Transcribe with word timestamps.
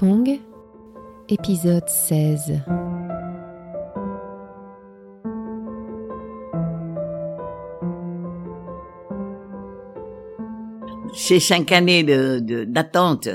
Fong, 0.00 0.40
épisode 1.28 1.86
16. 1.86 2.62
Ces 11.12 11.38
cinq 11.38 11.70
années 11.72 12.02
d'attente, 12.02 13.28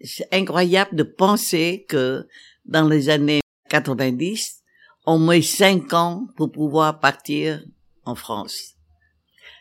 c'est 0.00 0.26
incroyable 0.32 0.96
de 0.96 1.04
penser 1.04 1.86
que 1.88 2.26
dans 2.64 2.88
les 2.88 3.08
années 3.08 3.42
90, 3.70 4.64
on 5.06 5.20
met 5.20 5.42
cinq 5.42 5.92
ans 5.92 6.26
pour 6.36 6.50
pouvoir 6.50 6.98
partir 6.98 7.62
en 8.04 8.16
France. 8.16 8.74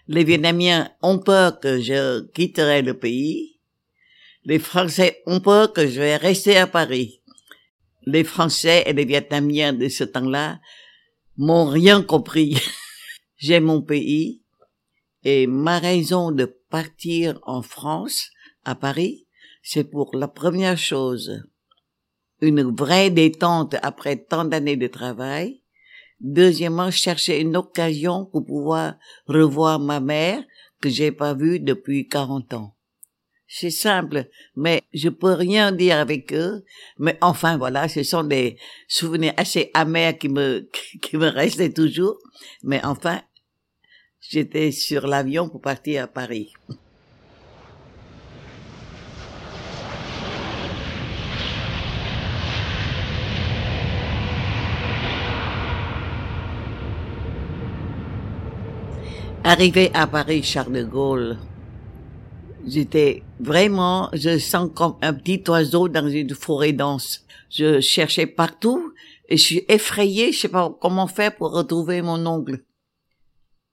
Les 0.07 0.23
Vietnamiens 0.23 0.89
ont 1.03 1.19
peur 1.19 1.59
que 1.59 1.79
je 1.79 2.25
quitterai 2.31 2.81
le 2.81 2.95
pays. 2.97 3.56
Les 4.47 4.59
Français 4.59 5.21
ont 5.25 5.41
peur 5.41 5.73
que 5.73 5.85
je 5.85 5.99
vais 5.99 6.15
rester 6.15 6.55
à 6.55 6.67
Paris. 6.67 7.21
Les 8.05 8.23
Français 8.23 8.81
et 8.85 8.93
les 8.93 9.03
Vietnamiens 9.03 9.73
de 9.73 9.89
ce 9.89 10.05
temps-là 10.05 10.61
m'ont 11.35 11.65
rien 11.65 12.01
compris. 12.01 12.57
J'ai 13.35 13.59
mon 13.59 13.81
pays 13.81 14.41
et 15.25 15.47
ma 15.47 15.79
raison 15.79 16.31
de 16.31 16.45
partir 16.69 17.37
en 17.43 17.61
France, 17.61 18.29
à 18.63 18.73
Paris, 18.73 19.27
c'est 19.61 19.83
pour 19.83 20.15
la 20.15 20.29
première 20.29 20.77
chose, 20.77 21.43
une 22.39 22.73
vraie 22.73 23.09
détente 23.09 23.75
après 23.81 24.15
tant 24.15 24.45
d'années 24.45 24.77
de 24.77 24.87
travail. 24.87 25.61
Deuxièmement, 26.21 26.89
chercher 26.89 27.41
une 27.41 27.57
occasion 27.57 28.25
pour 28.25 28.45
pouvoir 28.45 28.95
revoir 29.25 29.81
ma 29.81 29.99
mère 29.99 30.41
que 30.79 30.87
j'ai 30.87 31.11
pas 31.11 31.33
vue 31.33 31.59
depuis 31.59 32.07
40 32.07 32.53
ans. 32.53 32.76
C'est 33.49 33.71
simple, 33.71 34.25
mais 34.57 34.83
je 34.93 35.07
peux 35.07 35.31
rien 35.31 35.71
dire 35.71 35.97
avec 35.97 36.33
eux. 36.33 36.65
Mais 36.99 37.17
enfin, 37.21 37.57
voilà, 37.57 37.87
ce 37.87 38.03
sont 38.03 38.23
des 38.23 38.57
souvenirs 38.89 39.33
assez 39.37 39.71
amers 39.73 40.17
qui 40.17 40.27
me, 40.27 40.69
qui 41.01 41.15
me 41.15 41.27
restent 41.27 41.73
toujours. 41.73 42.17
Mais 42.63 42.83
enfin, 42.83 43.21
j'étais 44.19 44.71
sur 44.71 45.07
l'avion 45.07 45.47
pour 45.47 45.61
partir 45.61 46.03
à 46.03 46.07
Paris. 46.07 46.51
Arrivé 59.45 59.89
à 59.93 60.07
Paris 60.07 60.43
Charles 60.43 60.73
de 60.73 60.83
Gaulle, 60.83 61.37
j'étais 62.67 63.23
vraiment, 63.39 64.09
je 64.13 64.37
sens 64.37 64.69
comme 64.75 64.97
un 65.01 65.13
petit 65.13 65.43
oiseau 65.47 65.87
dans 65.87 66.07
une 66.07 66.35
forêt 66.35 66.73
dense. 66.73 67.25
Je 67.49 67.79
cherchais 67.79 68.27
partout 68.27 68.93
et 69.29 69.37
je 69.37 69.43
suis 69.43 69.65
effrayée, 69.67 70.31
je 70.31 70.39
sais 70.39 70.49
pas 70.49 70.75
comment 70.81 71.07
faire 71.07 71.35
pour 71.35 71.51
retrouver 71.51 72.01
mon 72.01 72.25
ongle. 72.25 72.63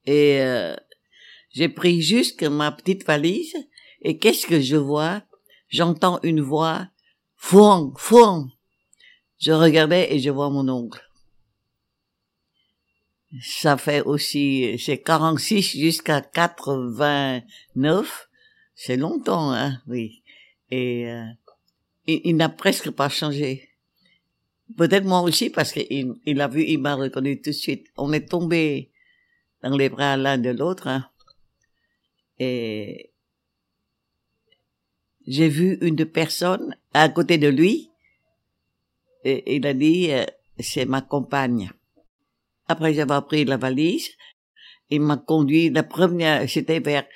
Et 0.07 0.41
euh, 0.41 0.77
j'ai 1.51 1.69
pris 1.69 2.01
juste 2.01 2.43
ma 2.43 2.73
petite 2.73 3.07
valise 3.07 3.55
et 4.03 4.19
qu'est-ce 4.19 4.47
que 4.47 4.61
je 4.61 4.77
vois? 4.77 5.23
J'entends 5.69 6.21
une 6.23 6.41
voix 6.41 6.89
Fouang, 7.37 7.93
Fouang. 7.97 8.49
Je 9.39 9.53
regardais 9.53 10.15
et 10.15 10.21
je 10.21 10.31
vois 10.31 10.51
mon 10.51 10.69
ongle 10.69 11.01
ça 13.43 13.77
fait 13.77 14.03
aussi, 14.03 14.77
c'est 14.79 14.99
46 14.99 15.79
jusqu'à 15.79 16.21
89. 16.21 18.29
C'est 18.75 18.97
longtemps, 18.97 19.53
hein, 19.53 19.81
oui. 19.87 20.23
Et 20.71 21.11
euh, 21.11 21.25
il, 22.07 22.37
n'a 22.37 22.49
presque 22.49 22.91
pas 22.91 23.09
changé. 23.09 23.69
Peut-être 24.77 25.05
moi 25.05 25.21
aussi 25.21 25.51
parce 25.51 25.73
qu'il 25.73 26.15
il 26.25 26.41
a 26.41 26.49
vu, 26.49 26.65
il 26.65 26.79
m'a 26.79 26.95
reconnu 26.95 27.41
tout 27.41 27.51
de 27.51 27.55
suite. 27.55 27.87
On 27.97 28.13
est 28.13 28.29
tombé 28.29 28.91
dans 29.63 29.77
les 29.77 29.89
bras 29.89 30.17
l'un 30.17 30.39
de 30.39 30.51
l'autre. 30.51 30.89
Hein. 30.89 31.09
Et 32.39 33.13
j'ai 35.27 35.49
vu 35.49 35.79
une 35.81 36.05
personne 36.07 36.77
à 36.93 37.09
côté 37.09 37.39
de 37.39 37.49
lui. 37.49 37.91
Et 39.25 39.57
il 39.57 39.67
a 39.67 39.75
dit, 39.75 40.13
euh, 40.13 40.25
c'est 40.59 40.85
ma 40.85 41.01
compagne. 41.01 41.71
Après 42.67 42.99
avoir 42.99 43.27
pris 43.27 43.45
la 43.45 43.57
valise, 43.57 44.11
il 44.91 45.01
m'a 45.01 45.17
conduit, 45.17 45.71
la 45.71 45.83
première, 45.83 46.49
c'était 46.49 46.81
vers 46.81 47.07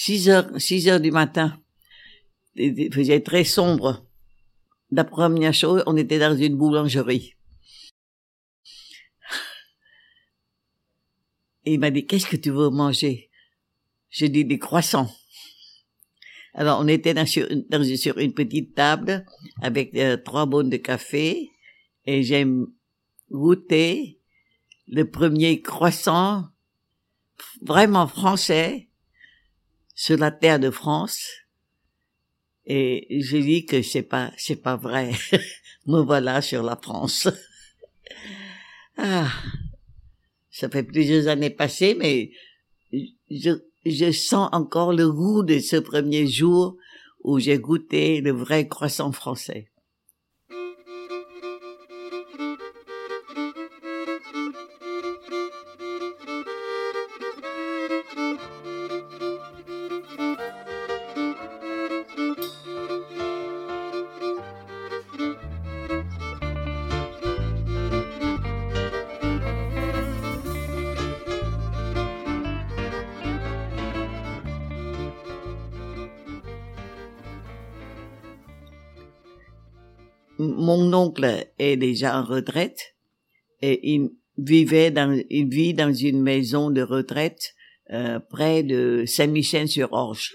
6 0.00 0.28
heures, 0.28 0.48
6 0.56 0.88
heures 0.88 1.00
du 1.00 1.10
matin. 1.10 1.60
Il 2.54 2.94
faisait 2.94 3.20
très 3.20 3.42
sombre. 3.42 4.06
La 4.92 5.02
première 5.02 5.52
chose, 5.52 5.82
on 5.86 5.96
était 5.96 6.20
dans 6.20 6.36
une 6.36 6.56
boulangerie. 6.56 7.34
Et 11.64 11.74
il 11.74 11.80
m'a 11.80 11.90
dit, 11.90 12.06
qu'est-ce 12.06 12.28
que 12.28 12.36
tu 12.36 12.50
veux 12.50 12.70
manger? 12.70 13.28
J'ai 14.08 14.28
dit 14.28 14.44
des 14.44 14.60
croissants. 14.60 15.12
Alors, 16.54 16.78
on 16.80 16.86
était 16.86 17.12
dans, 17.12 17.26
sur, 17.26 17.48
une 17.50 18.34
petite 18.34 18.76
table 18.76 19.26
avec 19.62 19.96
euh, 19.96 20.16
trois 20.16 20.46
bonnes 20.46 20.70
de 20.70 20.76
café 20.76 21.50
et 22.06 22.22
j'ai 22.22 22.46
goûté 23.32 24.20
le 24.86 25.10
premier 25.10 25.60
croissant 25.60 26.46
vraiment 27.62 28.06
français 28.06 28.87
sur 29.98 30.16
la 30.16 30.30
terre 30.30 30.60
de 30.60 30.70
France. 30.70 31.28
Et 32.66 33.18
j'ai 33.20 33.42
dit 33.42 33.66
que 33.66 33.82
c'est 33.82 34.04
pas, 34.04 34.32
c'est 34.36 34.62
pas 34.62 34.76
vrai. 34.76 35.10
Me 35.86 36.00
voilà 36.02 36.40
sur 36.40 36.62
la 36.62 36.76
France. 36.76 37.28
ah. 38.96 39.28
Ça 40.50 40.68
fait 40.68 40.84
plusieurs 40.84 41.26
années 41.26 41.50
passées, 41.50 41.96
mais 41.98 42.30
je, 43.28 43.58
je 43.84 44.12
sens 44.12 44.48
encore 44.52 44.92
le 44.92 45.10
goût 45.10 45.42
de 45.42 45.58
ce 45.58 45.76
premier 45.76 46.28
jour 46.28 46.76
où 47.24 47.40
j'ai 47.40 47.58
goûté 47.58 48.20
le 48.20 48.30
vrai 48.30 48.68
croissant 48.68 49.10
français. 49.10 49.67
Mon 80.38 80.92
oncle 80.92 81.46
est 81.58 81.76
déjà 81.76 82.18
en 82.18 82.24
retraite 82.24 82.94
et 83.60 83.92
il 83.92 84.10
vivait 84.36 84.90
dans, 84.90 85.20
il 85.30 85.48
vit 85.48 85.74
dans 85.74 85.92
une 85.92 86.22
maison 86.22 86.70
de 86.70 86.82
retraite 86.82 87.54
euh, 87.92 88.20
près 88.20 88.62
de 88.62 89.04
Saint-Michel-sur-Orge. 89.06 90.34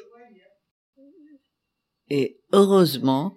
Et 2.10 2.38
heureusement, 2.52 3.36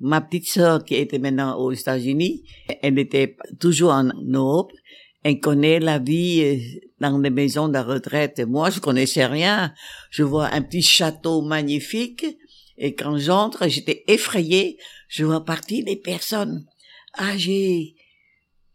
ma 0.00 0.20
petite 0.20 0.48
sœur 0.48 0.84
qui 0.84 0.94
était 0.96 1.18
maintenant 1.18 1.56
aux 1.58 1.72
États-Unis, 1.72 2.44
elle 2.82 2.98
était 2.98 3.36
toujours 3.58 3.92
en 3.92 4.10
Europe, 4.22 4.72
elle 5.22 5.40
connaît 5.40 5.80
la 5.80 5.98
vie 5.98 6.42
euh, 6.42 6.80
dans 7.00 7.18
les 7.18 7.30
maisons 7.30 7.68
de 7.68 7.78
retraite. 7.78 8.40
Moi, 8.40 8.68
je 8.68 8.80
connaissais 8.80 9.24
rien. 9.24 9.72
Je 10.10 10.22
vois 10.22 10.52
un 10.52 10.60
petit 10.60 10.82
château 10.82 11.40
magnifique 11.40 12.26
et 12.76 12.94
quand 12.94 13.16
j'entre, 13.18 13.68
j'étais 13.68 14.04
effrayée. 14.08 14.78
Je 15.14 15.24
vois 15.24 15.44
partir 15.44 15.84
des 15.84 15.94
personnes 15.94 16.66
âgées 17.16 17.94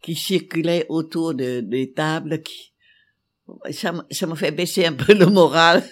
qui 0.02 0.16
circulaient 0.16 0.86
autour 0.88 1.34
de, 1.34 1.60
des 1.60 1.92
tables. 1.92 2.42
Qui, 2.42 2.72
ça, 3.72 3.94
ça 4.10 4.26
m'a 4.26 4.38
fait 4.38 4.54
baisser 4.54 4.86
un 4.86 4.94
peu 4.94 5.14
le 5.20 5.26
moral. 5.26 5.84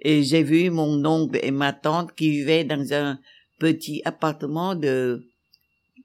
Et 0.00 0.22
j'ai 0.22 0.42
vu 0.42 0.70
mon 0.70 1.04
oncle 1.04 1.38
et 1.42 1.50
ma 1.50 1.74
tante 1.74 2.14
qui 2.14 2.30
vivaient 2.30 2.64
dans 2.64 2.90
un 2.94 3.18
petit 3.58 4.00
appartement 4.06 4.74
de 4.74 5.28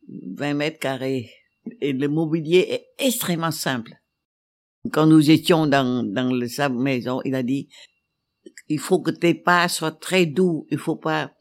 20 0.10 0.54
mètres 0.56 0.80
carrés. 0.80 1.32
Et 1.80 1.94
le 1.94 2.10
mobilier 2.10 2.68
est 2.70 2.88
extrêmement 2.98 3.52
simple. 3.52 3.94
Quand 4.92 5.06
nous 5.06 5.32
étions 5.32 5.66
dans, 5.66 6.04
dans 6.04 6.46
sa 6.50 6.68
maison, 6.68 7.22
il 7.24 7.36
a 7.36 7.42
dit, 7.42 7.70
il 8.68 8.80
faut 8.80 9.00
que 9.00 9.12
tes 9.12 9.34
pas 9.34 9.70
soient 9.70 9.94
très 9.94 10.26
doux. 10.26 10.68
Il 10.72 10.78
faut 10.78 10.98
pas 10.98 11.32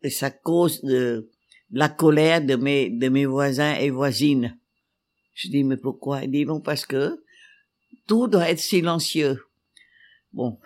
que 0.00 0.08
ça 0.08 0.30
cause 0.30 0.80
de 0.84 1.32
la 1.74 1.88
colère 1.88 2.40
de 2.40 2.54
mes 2.54 2.88
de 2.88 3.08
mes 3.08 3.26
voisins 3.26 3.74
et 3.74 3.90
voisines. 3.90 4.56
Je 5.34 5.48
dis 5.48 5.64
mais 5.64 5.76
pourquoi? 5.76 6.22
Il 6.22 6.30
dit 6.30 6.44
bon 6.44 6.60
parce 6.60 6.86
que 6.86 7.22
tout 8.06 8.28
doit 8.28 8.48
être 8.48 8.60
silencieux. 8.60 9.38
Bon 10.32 10.58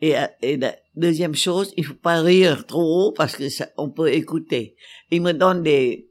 et, 0.00 0.14
et 0.42 0.58
deuxième 0.94 1.34
chose, 1.34 1.72
il 1.76 1.84
faut 1.84 1.94
pas 1.94 2.20
rire 2.20 2.66
trop 2.66 3.08
haut 3.08 3.12
parce 3.12 3.36
que 3.36 3.48
ça, 3.48 3.68
on 3.78 3.90
peut 3.90 4.12
écouter. 4.12 4.76
Il 5.10 5.22
me 5.22 5.32
donne 5.32 5.62
des, 5.62 6.10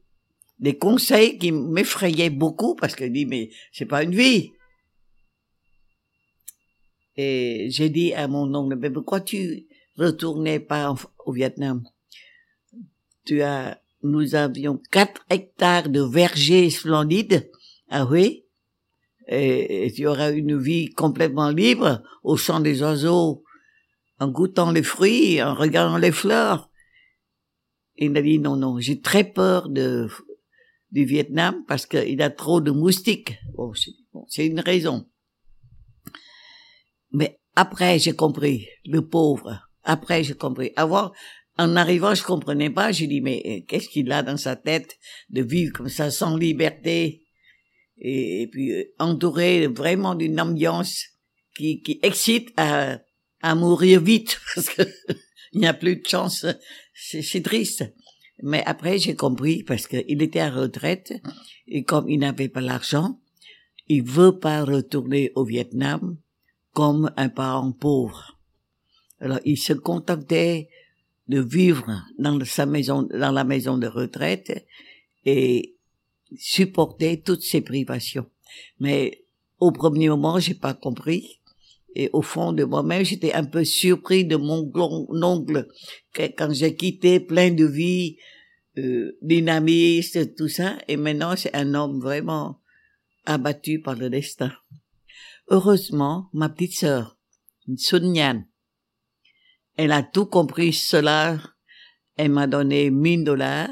des 0.60 0.78
conseils 0.78 1.38
qui 1.38 1.52
m'effrayaient 1.52 2.32
beaucoup 2.32 2.76
parce 2.76 2.96
qu'il 2.96 3.12
dit, 3.14 3.26
mais 3.26 3.52
c'est 3.72 3.86
pas 3.86 4.04
une 4.04 4.16
vie. 4.16 4.54
Et 7.16 7.68
j'ai 7.70 7.90
dit 7.90 8.14
à 8.14 8.28
mon 8.28 8.54
oncle, 8.56 8.78
mais 8.78 8.90
pourquoi 8.90 9.22
tu 9.22 9.68
retournais 9.98 10.60
pas 10.60 10.96
au 11.26 11.32
Vietnam? 11.32 11.84
Tu 13.26 13.44
as, 13.44 13.80
nous 14.04 14.36
avions 14.36 14.82
quatre 14.92 15.26
hectares 15.30 15.90
de 15.90 16.02
vergers 16.02 16.70
splendides 16.70 17.50
ah 17.96 18.06
oui, 18.06 18.44
et, 19.28 19.92
tu 19.96 20.08
auras 20.08 20.32
une 20.32 20.58
vie 20.58 20.90
complètement 20.90 21.50
libre 21.50 22.02
au 22.24 22.38
chant 22.38 22.60
des 22.60 22.82
oiseaux, 22.82 23.44
en 24.20 24.30
goûtant 24.30 24.72
les 24.72 24.82
fruits, 24.82 25.44
en 25.44 25.54
regardant 25.54 25.98
les 25.98 26.12
fleurs. 26.12 26.72
Il 27.96 28.18
a 28.18 28.22
dit 28.24 28.40
non, 28.40 28.56
non, 28.56 28.80
j'ai 28.80 29.00
très 29.00 29.24
peur 29.24 29.70
de, 29.70 30.08
du 30.90 31.06
Vietnam 31.06 31.64
parce 31.68 31.86
qu'il 31.86 32.20
a 32.24 32.32
trop 32.32 32.62
de 32.62 32.72
moustiques. 32.72 33.38
Bon, 33.54 33.74
c'est 34.28 34.48
une 34.48 34.60
raison. 34.60 35.08
Mais 37.12 37.40
après, 37.56 38.00
j'ai 38.00 38.16
compris, 38.16 38.68
le 38.86 39.08
pauvre. 39.08 39.60
Après, 39.84 40.24
j'ai 40.24 40.34
compris. 40.34 40.72
Avant, 40.76 41.12
en 41.58 41.76
arrivant, 41.76 42.16
je 42.16 42.24
comprenais 42.24 42.70
pas. 42.70 42.92
J'ai 42.92 43.08
dit, 43.08 43.22
mais 43.22 43.42
euh, 43.46 43.66
qu'est-ce 43.68 43.90
qu'il 43.90 44.12
a 44.12 44.24
dans 44.24 44.38
sa 44.38 44.56
tête 44.56 44.98
de 45.30 45.42
vivre 45.42 45.74
comme 45.74 45.90
ça, 45.90 46.12
sans 46.12 46.36
liberté? 46.36 47.24
et, 48.04 48.48
puis 48.52 48.72
euh, 48.72 48.84
entouré 49.00 49.68
vraiment 49.68 50.16
d'une 50.16 50.40
ambiance 50.40 51.06
qui, 51.56 51.82
qui 51.82 52.00
excite 52.04 52.50
à, 52.58 53.00
à 53.42 53.56
mourir 53.56 54.02
vite 54.02 54.40
parce 54.56 54.70
que 54.70 54.84
il 55.54 55.60
n'y 55.60 55.68
a 55.68 55.74
plus 55.74 55.98
de 55.98 56.08
chance. 56.08 56.48
C'est 56.96 57.44
triste. 57.44 57.84
Mais 58.42 58.64
après, 58.66 58.98
j'ai 58.98 59.16
compris 59.16 59.62
parce 59.64 59.86
qu'il 59.86 60.22
était 60.22 60.40
à 60.40 60.50
retraite 60.50 61.14
et 61.68 61.84
comme 61.84 62.10
il 62.10 62.20
n'avait 62.20 62.50
pas 62.50 62.60
l'argent, 62.60 63.20
il 63.88 64.02
veut 64.02 64.40
pas 64.40 64.64
retourner 64.64 65.32
au 65.36 65.46
Vietnam 65.46 66.18
comme 66.74 67.12
un 67.18 67.30
parent 67.30 67.72
pauvre. 67.72 68.40
Alors, 69.20 69.40
il 69.46 69.58
se 69.58 69.74
contentait 69.74 70.70
de 71.28 71.40
vivre 71.40 72.04
dans 72.20 72.44
sa 72.46 72.66
maison, 72.66 73.04
dans 73.04 73.32
la 73.32 73.44
maison 73.44 73.78
de 73.78 73.88
retraite 73.88 74.66
et 75.26 75.76
supporter 76.38 77.22
toutes 77.22 77.44
ces 77.44 77.62
privations. 77.62 78.26
Mais 78.80 79.26
au 79.60 79.72
premier 79.72 80.10
moment, 80.10 80.40
j'ai 80.40 80.54
pas 80.56 80.74
compris. 80.74 81.40
Et 81.96 82.10
au 82.12 82.22
fond 82.22 82.54
de 82.54 82.64
moi-même, 82.64 83.06
j'étais 83.06 83.34
un 83.34 83.46
peu 83.46 83.64
surpris 83.64 84.26
de 84.26 84.36
mon 84.36 84.70
oncle 85.22 85.68
quand 86.16 86.52
j'ai 86.52 86.76
quitté 86.76 87.20
plein 87.20 87.52
de 87.52 87.66
vie, 87.66 88.18
euh, 88.78 89.16
dynamiste, 89.22 90.36
tout 90.36 90.48
ça. 90.48 90.78
Et 90.88 90.98
maintenant, 90.98 91.36
c'est 91.36 91.56
un 91.56 91.76
homme 91.76 92.00
vraiment 92.00 92.60
abattu 93.26 93.80
par 93.80 93.96
le 93.96 94.10
destin. 94.10 94.52
Heureusement, 95.50 96.30
ma 96.34 96.50
petite 96.50 96.78
sœur, 96.78 97.18
Sun 97.78 98.44
elle 99.78 99.92
a 99.92 100.04
tout 100.04 100.26
compris 100.26 100.74
cela. 100.74 101.40
Elle 102.16 102.32
m'a 102.32 102.48
donné 102.48 102.92
1000 102.92 103.24
dollars 103.24 103.70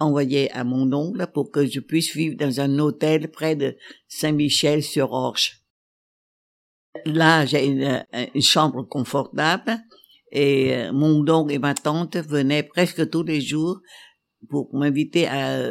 envoyé 0.00 0.50
à 0.52 0.64
mon 0.64 0.92
oncle 0.92 1.26
pour 1.32 1.50
que 1.50 1.66
je 1.66 1.78
puisse 1.78 2.16
vivre 2.16 2.36
dans 2.36 2.60
un 2.60 2.78
hôtel 2.78 3.30
près 3.30 3.54
de 3.54 3.76
Saint-Michel-sur-Orge. 4.08 5.60
Là, 7.04 7.46
j'ai 7.46 7.66
une, 7.66 8.02
chambre 8.40 8.82
confortable 8.82 9.78
et 10.32 10.74
euh, 10.74 10.92
mon 10.92 11.28
oncle 11.28 11.52
et 11.52 11.58
ma 11.58 11.74
tante 11.74 12.16
venaient 12.16 12.62
presque 12.62 13.08
tous 13.10 13.22
les 13.22 13.40
jours 13.40 13.80
pour 14.48 14.74
m'inviter 14.74 15.28
à 15.28 15.70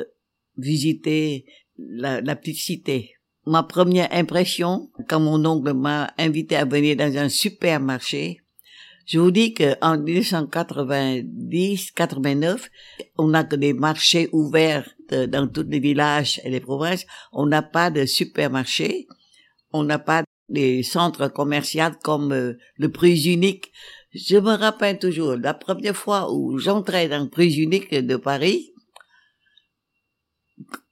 visiter 0.58 1.46
la, 1.78 2.22
la 2.22 2.36
petite 2.36 2.60
cité. 2.60 3.14
Ma 3.46 3.64
première 3.64 4.14
impression, 4.14 4.92
quand 5.08 5.20
mon 5.20 5.44
oncle 5.44 5.74
m'a 5.74 6.14
invité 6.18 6.56
à 6.56 6.66
venir 6.66 6.96
dans 6.96 7.18
un 7.18 7.30
supermarché, 7.30 8.42
je 9.10 9.18
vous 9.18 9.32
dis 9.32 9.56
qu'en 9.56 9.98
1990-89, 9.98 12.70
on 13.18 13.30
n'a 13.30 13.44
que 13.44 13.56
des 13.56 13.74
marchés 13.74 14.30
ouverts 14.32 14.88
dans 15.10 15.48
tous 15.48 15.66
les 15.68 15.80
villages 15.80 16.40
et 16.44 16.52
les 16.52 16.60
provinces. 16.60 17.08
On 17.32 17.48
n'a 17.48 17.64
pas 17.64 17.90
de 17.90 18.06
supermarchés. 18.06 19.08
On 19.74 19.82
n'a 19.82 19.98
pas 19.98 20.24
des 20.48 20.84
centres 20.84 21.28
commerciaux 21.28 21.90
comme 22.04 22.34
euh, 22.34 22.54
le 22.78 22.92
prix 22.92 23.26
unique. 23.26 23.72
Je 24.14 24.38
me 24.38 24.56
rappelle 24.56 25.00
toujours 25.00 25.38
la 25.38 25.56
première 25.56 25.98
fois 25.98 26.32
où 26.32 26.60
j'entrais 26.60 27.08
dans 27.08 27.24
le 27.24 27.30
prix 27.30 27.56
unique 27.56 27.92
de 27.92 28.16
Paris, 28.16 28.72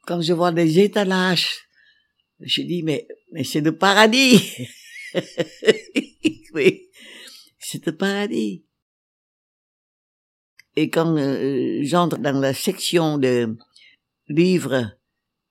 quand 0.08 0.22
je 0.22 0.34
vois 0.34 0.52
des 0.52 0.80
étalages, 0.80 1.68
je 2.40 2.64
dis 2.64 2.82
mais 2.82 3.08
mais 3.32 3.44
c'est 3.44 3.62
le 3.62 3.78
paradis. 3.78 4.42
oui 6.56 6.87
le 7.74 7.92
paradis. 7.96 8.64
Et 10.76 10.90
quand 10.90 11.18
euh, 11.18 11.80
j'entre 11.84 12.18
dans 12.20 12.40
la 12.40 12.54
section 12.54 13.18
de 13.18 13.58
livres 14.28 14.92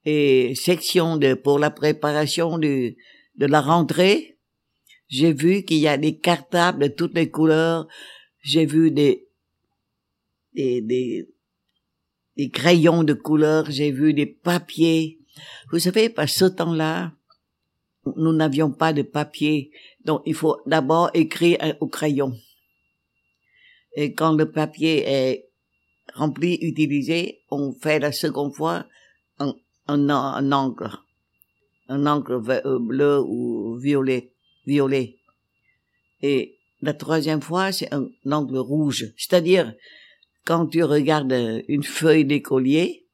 et 0.05 0.55
section 0.55 1.17
de 1.17 1.35
pour 1.35 1.59
la 1.59 1.71
préparation 1.71 2.59
de, 2.59 2.95
de 3.35 3.47
la 3.47 3.61
rentrée, 3.61 4.39
j'ai 5.09 5.33
vu 5.33 5.65
qu'il 5.65 5.79
y 5.79 5.89
a 5.89 5.99
des 5.99 6.19
cartables 6.19 6.89
de 6.89 6.89
toutes 6.89 7.15
les 7.15 7.31
couleurs. 7.31 7.87
J'ai 8.43 8.67
vu 8.67 8.91
des, 8.91 9.29
des, 10.55 10.81
des, 10.81 11.29
des 12.37 12.51
crayons 12.51 13.03
de 13.03 13.15
couleur. 13.15 13.71
J'ai 13.71 13.91
vu 13.91 14.15
des 14.15 14.27
papiers. 14.27 15.19
Vous 15.71 15.79
savez, 15.81 16.09
par 16.09 16.29
ce 16.29 16.45
temps-là, 16.45 17.13
nous 18.17 18.33
n'avions 18.33 18.71
pas 18.71 18.93
de 18.93 19.03
papier 19.03 19.73
donc, 20.07 20.23
il 20.25 20.35
faut 20.35 20.61
d'abord 20.67 21.11
écrire 21.15 21.59
au 21.81 21.89
crayon. 21.89 22.33
Et 23.97 24.15
quand 24.15 24.35
le 24.35 24.51
papier 24.53 25.03
est 25.05 25.49
rempli, 26.15 26.55
utilisé, 26.63 27.41
on 27.51 27.73
fait 27.73 27.99
la 27.99 28.13
seconde 28.13 28.55
fois 28.55 28.87
un, 29.41 29.55
un, 29.89 30.09
un 30.09 30.53
angle. 30.53 30.91
Un 31.89 32.07
angle 32.07 32.41
euh, 32.51 32.79
bleu 32.79 33.21
ou 33.21 33.77
violet, 33.79 34.33
violet. 34.65 35.17
Et 36.23 36.59
la 36.83 36.95
troisième 36.95 37.43
fois, 37.43 37.73
c'est 37.73 37.93
un 37.93 38.09
angle 38.31 38.59
rouge. 38.59 39.13
C'est-à-dire, 39.17 39.75
quand 40.45 40.69
tu 40.69 40.85
regardes 40.85 41.65
une 41.67 41.83
feuille 41.83 42.25
d'écolier, 42.25 43.07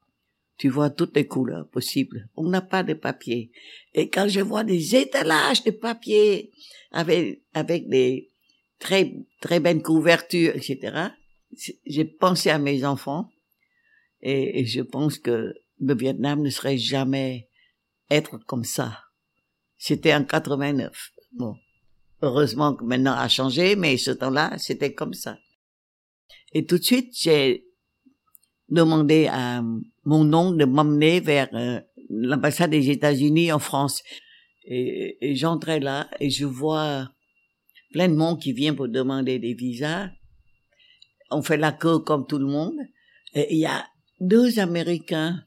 tu 0.57 0.69
vois 0.69 0.91
toutes 0.91 1.15
les 1.15 1.25
couleurs 1.25 1.67
possibles. 1.67 2.29
On 2.35 2.49
n'a 2.49 2.61
pas 2.61 2.83
de 2.83 2.93
papier. 2.93 3.51
Et 3.95 4.09
quand 4.09 4.27
je 4.27 4.41
vois 4.41 4.63
des 4.63 4.95
étalages 4.95 5.63
de 5.63 5.71
papier 5.71 6.51
avec, 6.93 7.41
avec 7.53 7.89
des 7.89 8.31
très, 8.79 9.13
très 9.41 9.59
belles 9.59 9.81
couvertures, 9.81 10.55
etc., 10.55 11.09
j'ai 11.85 12.05
pensé 12.05 12.49
à 12.49 12.57
mes 12.57 12.83
enfants 12.83 13.29
et, 14.21 14.65
je 14.65 14.81
pense 14.81 15.19
que 15.19 15.53
le 15.79 15.95
Vietnam 15.95 16.41
ne 16.41 16.49
serait 16.49 16.77
jamais 16.77 17.49
être 18.09 18.37
comme 18.37 18.63
ça. 18.63 18.99
C'était 19.77 20.13
en 20.13 20.23
89. 20.23 21.11
Bon. 21.33 21.55
Heureusement 22.21 22.73
que 22.73 22.85
maintenant 22.85 23.13
a 23.13 23.27
changé, 23.27 23.75
mais 23.75 23.97
ce 23.97 24.11
temps-là, 24.11 24.57
c'était 24.57 24.93
comme 24.93 25.13
ça. 25.13 25.37
Et 26.53 26.65
tout 26.65 26.77
de 26.77 26.83
suite, 26.83 27.13
j'ai 27.19 27.65
demandé 28.69 29.27
à 29.27 29.61
mon 30.05 30.33
oncle 30.33 30.57
de 30.57 30.65
m'emmener 30.65 31.19
vers 31.19 31.49
euh, 31.53 31.81
l'ambassade 32.09 32.71
des 32.71 32.89
États-Unis 32.89 33.51
en 33.51 33.59
France. 33.59 34.01
Et, 34.65 35.17
et 35.21 35.35
j'entrais 35.35 35.79
là 35.79 36.09
et 36.19 36.29
je 36.29 36.45
vois 36.45 37.09
plein 37.91 38.07
de 38.07 38.15
monde 38.15 38.41
qui 38.41 38.53
vient 38.53 38.73
pour 38.73 38.87
demander 38.87 39.39
des 39.39 39.53
visas. 39.53 40.09
On 41.31 41.41
fait 41.41 41.57
la 41.57 41.71
queue 41.71 41.99
comme 41.99 42.27
tout 42.27 42.37
le 42.37 42.45
monde. 42.45 42.77
Et 43.33 43.53
il 43.53 43.59
y 43.59 43.65
a 43.65 43.85
deux 44.19 44.59
Américains 44.59 45.43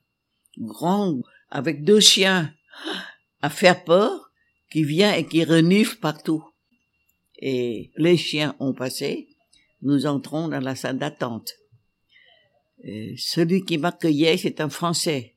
grands 0.58 1.20
avec 1.50 1.84
deux 1.84 2.00
chiens 2.00 2.52
à 3.42 3.50
faire 3.50 3.84
peur 3.84 4.30
qui 4.70 4.84
viennent 4.84 5.14
et 5.14 5.26
qui 5.26 5.44
reniflent 5.44 6.00
partout. 6.00 6.44
Et 7.38 7.92
les 7.96 8.16
chiens 8.16 8.56
ont 8.58 8.74
passé. 8.74 9.28
Nous 9.82 10.06
entrons 10.06 10.48
dans 10.48 10.60
la 10.60 10.74
salle 10.74 10.98
d'attente. 10.98 11.52
Celui 13.16 13.64
qui 13.64 13.78
m'accueillait, 13.78 14.36
c'est 14.36 14.60
un 14.60 14.68
Français. 14.68 15.35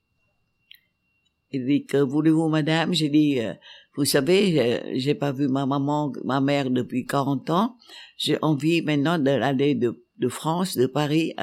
Il 1.51 1.65
dit, 1.65 1.85
que 1.85 1.97
voulez-vous, 1.97 2.47
madame? 2.47 2.93
J'ai 2.93 3.09
dit, 3.09 3.39
euh, 3.39 3.53
vous 3.95 4.05
savez, 4.05 4.81
j'ai 4.95 5.15
pas 5.15 5.31
vu 5.31 5.47
ma 5.47 5.65
maman, 5.65 6.11
ma 6.23 6.41
mère 6.41 6.69
depuis 6.69 7.05
40 7.05 7.49
ans. 7.49 7.75
J'ai 8.17 8.37
envie 8.41 8.81
maintenant 8.81 9.17
d'aller 9.17 9.75
de, 9.75 10.05
de 10.17 10.27
France, 10.27 10.77
de 10.77 10.85
Paris 10.85 11.33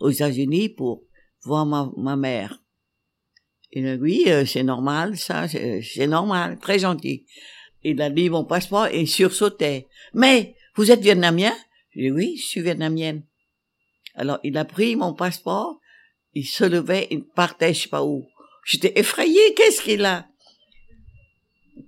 aux 0.00 0.10
États-Unis 0.10 0.68
pour 0.70 1.02
voir 1.42 1.66
ma, 1.66 1.90
ma 1.96 2.16
mère. 2.16 2.62
Il 3.72 3.86
a 3.86 3.96
dit, 3.96 4.02
oui, 4.02 4.24
euh, 4.28 4.46
c'est 4.46 4.62
normal, 4.62 5.16
ça, 5.16 5.46
c'est 5.48 6.06
normal, 6.06 6.58
très 6.58 6.78
gentil. 6.78 7.26
Il 7.84 8.00
a 8.00 8.10
dit 8.10 8.30
mon 8.30 8.44
passeport 8.44 8.86
et 8.86 9.04
sursautait. 9.06 9.88
Mais, 10.14 10.54
vous 10.74 10.90
êtes 10.90 11.00
vietnamien? 11.00 11.52
J'ai 11.94 12.02
dit, 12.02 12.10
oui, 12.10 12.36
je 12.38 12.46
suis 12.46 12.62
vietnamienne. 12.62 13.24
Alors, 14.14 14.38
il 14.42 14.56
a 14.56 14.64
pris 14.64 14.96
mon 14.96 15.12
passeport, 15.12 15.80
il 16.34 16.46
se 16.46 16.64
levait, 16.64 17.08
il 17.10 17.24
partait, 17.24 17.74
je 17.74 17.82
sais 17.82 17.88
pas 17.88 18.04
où. 18.04 18.26
J'étais 18.68 18.92
effrayée, 19.00 19.54
qu'est-ce 19.56 19.80
qu'il 19.80 20.04
a? 20.04 20.28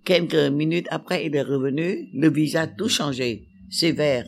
Quelques 0.06 0.50
minutes 0.50 0.86
après, 0.90 1.26
il 1.26 1.36
est 1.36 1.42
revenu, 1.42 2.08
le 2.14 2.30
visa 2.30 2.66
tout 2.66 2.88
changé, 2.88 3.46
sévère. 3.68 4.26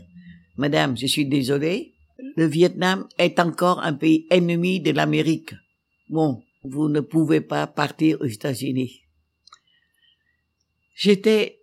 Madame, 0.59 0.95
je 0.99 1.07
suis 1.07 1.25
désolée, 1.25 1.95
le 2.37 2.45
Vietnam 2.45 3.09
est 3.17 3.41
encore 3.41 3.83
un 3.83 3.95
pays 3.95 4.27
ennemi 4.31 4.81
de 4.81 4.91
l'Amérique. 4.91 5.55
Bon, 6.11 6.43
vous 6.63 6.91
ne 6.91 7.01
pouvez 7.01 7.41
pas 7.41 7.67
partir 7.67 8.21
aux 8.21 8.27
États-Unis. 8.27 9.01
J'étais, 10.95 11.61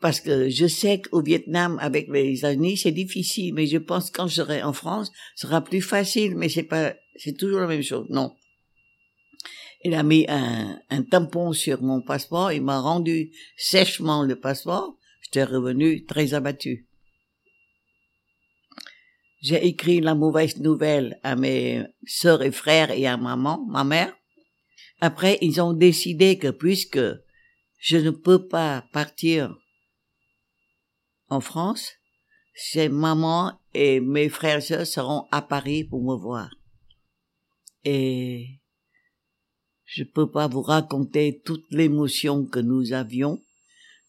parce 0.00 0.20
que 0.20 0.48
je 0.48 0.66
sais 0.66 1.02
qu'au 1.02 1.20
Vietnam, 1.20 1.78
avec 1.82 2.08
les 2.08 2.38
États-Unis, 2.38 2.78
c'est 2.78 2.92
difficile, 2.92 3.52
mais 3.52 3.66
je 3.66 3.76
pense 3.76 4.10
quand 4.10 4.26
je 4.26 4.36
serai 4.36 4.62
en 4.62 4.72
France, 4.72 5.12
ce 5.36 5.46
sera 5.46 5.62
plus 5.62 5.82
facile, 5.82 6.34
mais 6.34 6.48
c'est 6.48 6.62
pas, 6.62 6.94
c'est 7.16 7.36
toujours 7.36 7.60
la 7.60 7.66
même 7.66 7.82
chose. 7.82 8.06
Non. 8.08 8.32
Il 9.82 9.94
a 9.94 10.02
mis 10.02 10.26
un, 10.28 10.78
un 10.90 11.02
tampon 11.02 11.52
sur 11.52 11.82
mon 11.82 12.02
passeport, 12.02 12.52
il 12.52 12.62
m'a 12.62 12.80
rendu 12.80 13.32
sèchement 13.56 14.22
le 14.22 14.36
passeport, 14.36 14.96
j'étais 15.22 15.44
revenu 15.44 16.04
très 16.04 16.34
abattu. 16.34 16.86
J'ai 19.40 19.66
écrit 19.66 20.00
la 20.00 20.14
mauvaise 20.14 20.58
nouvelle 20.58 21.18
à 21.22 21.34
mes 21.34 21.82
sœurs 22.04 22.42
et 22.42 22.50
frères 22.50 22.90
et 22.90 23.06
à 23.06 23.16
maman, 23.16 23.64
ma 23.68 23.84
mère. 23.84 24.14
Après, 25.00 25.38
ils 25.40 25.62
ont 25.62 25.72
décidé 25.72 26.36
que 26.36 26.48
puisque 26.48 27.00
je 27.78 27.96
ne 27.96 28.10
peux 28.10 28.46
pas 28.46 28.84
partir 28.92 29.56
en 31.30 31.40
France, 31.40 31.92
c'est 32.54 32.90
maman 32.90 33.58
et 33.72 34.00
mes 34.00 34.28
frères 34.28 34.58
et 34.58 34.60
sœurs 34.60 34.86
seront 34.86 35.26
à 35.30 35.40
Paris 35.40 35.84
pour 35.84 36.02
me 36.02 36.14
voir. 36.14 36.50
Et 37.84 38.59
je 39.92 40.04
peux 40.04 40.30
pas 40.30 40.46
vous 40.46 40.62
raconter 40.62 41.40
toute 41.44 41.66
l'émotion 41.72 42.44
que 42.44 42.60
nous 42.60 42.92
avions 42.92 43.42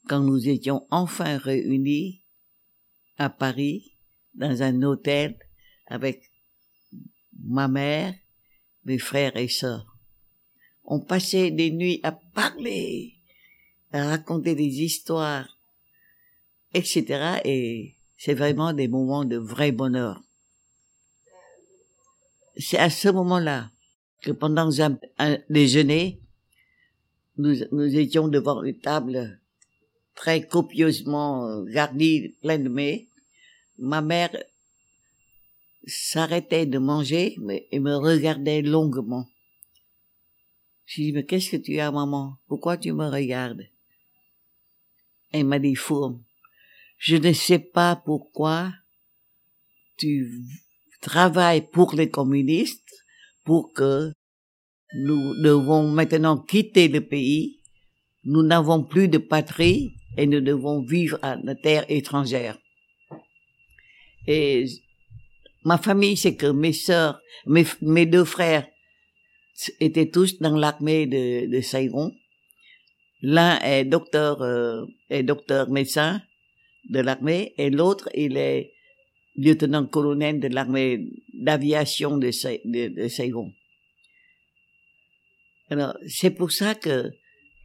quand 0.07 0.19
nous 0.19 0.47
étions 0.47 0.85
enfin 0.91 1.39
réunis 1.39 2.21
à 3.17 3.31
Paris 3.31 3.97
dans 4.35 4.61
un 4.61 4.83
hôtel 4.83 5.39
avec 5.87 6.29
ma 7.33 7.67
mère, 7.67 8.13
mes 8.85 8.99
frères 8.99 9.35
et 9.35 9.47
sœurs. 9.47 9.97
On 10.83 10.99
passait 10.99 11.49
des 11.49 11.71
nuits 11.71 11.99
à 12.03 12.11
parler, 12.11 13.15
à 13.91 14.05
raconter 14.05 14.53
des 14.53 14.83
histoires, 14.83 15.57
etc. 16.75 17.39
Et 17.43 17.95
c'est 18.17 18.35
vraiment 18.35 18.73
des 18.73 18.87
moments 18.87 19.25
de 19.25 19.37
vrai 19.37 19.71
bonheur. 19.71 20.21
C'est 22.55 22.77
à 22.77 22.91
ce 22.91 23.09
moment-là 23.09 23.71
que 24.21 24.31
pendant 24.31 24.69
un, 24.81 25.37
déjeuner, 25.49 26.21
nous, 27.37 27.55
nous 27.71 27.95
étions 27.95 28.27
devant 28.27 28.63
une 28.63 28.79
table 28.79 29.39
très 30.15 30.45
copieusement 30.45 31.63
garnie, 31.63 32.29
pleine 32.41 32.65
de 32.65 32.69
mets, 32.69 33.07
ma 33.77 34.01
mère 34.01 34.35
s'arrêtait 35.87 36.67
de 36.67 36.77
manger 36.77 37.35
et 37.71 37.79
me 37.79 37.95
regardait 37.95 38.61
longuement. 38.61 39.27
Je 40.85 41.01
dis, 41.01 41.13
mais 41.13 41.25
qu'est-ce 41.25 41.51
que 41.51 41.57
tu 41.57 41.79
as, 41.79 41.91
maman? 41.91 42.37
Pourquoi 42.47 42.77
tu 42.77 42.91
me 42.91 43.07
regardes? 43.07 43.65
Elle 45.31 45.45
m'a 45.45 45.57
dit, 45.57 45.75
Fourme, 45.75 46.21
je 46.97 47.15
ne 47.15 47.33
sais 47.33 47.59
pas 47.59 47.95
pourquoi 47.95 48.73
tu 49.97 50.43
travailles 50.99 51.67
pour 51.67 51.95
les 51.95 52.09
communistes 52.09 53.00
pour 53.43 53.73
que 53.73 54.11
nous 54.93 55.41
devons 55.41 55.87
maintenant 55.89 56.37
quitter 56.37 56.87
le 56.87 57.01
pays. 57.01 57.59
Nous 58.23 58.43
n'avons 58.43 58.83
plus 58.83 59.07
de 59.07 59.17
patrie 59.17 59.95
et 60.17 60.27
nous 60.27 60.41
devons 60.41 60.81
vivre 60.81 61.17
à 61.21 61.37
la 61.37 61.55
terre 61.55 61.85
étrangère. 61.89 62.57
Et 64.27 64.65
ma 65.65 65.77
famille, 65.77 66.17
c'est 66.17 66.35
que 66.35 66.47
mes 66.47 66.73
sœurs, 66.73 67.19
mes, 67.45 68.05
deux 68.05 68.25
frères 68.25 68.67
étaient 69.79 70.09
tous 70.09 70.39
dans 70.39 70.55
l'armée 70.55 71.07
de, 71.07 71.49
de 71.49 71.61
Saigon. 71.61 72.11
L'un 73.21 73.59
est 73.59 73.85
docteur, 73.85 74.41
euh, 74.41 74.85
est 75.09 75.23
docteur 75.23 75.69
médecin 75.69 76.21
de 76.89 76.99
l'armée 76.99 77.53
et 77.57 77.69
l'autre, 77.69 78.09
il 78.15 78.37
est 78.37 78.73
lieutenant-colonel 79.35 80.39
de 80.39 80.47
l'armée 80.47 81.07
d'aviation 81.41 82.17
de, 82.17 82.29
de. 82.65 83.51
Alors, 85.69 85.97
c'est 86.07 86.31
pour 86.31 86.51
ça 86.51 86.75
que, 86.75 87.11